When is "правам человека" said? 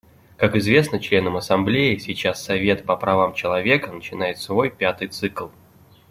2.97-3.91